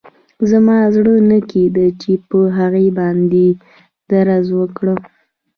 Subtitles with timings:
[0.49, 3.45] زما زړه نه کېده چې په هغه باندې
[4.09, 4.99] ډز وکړم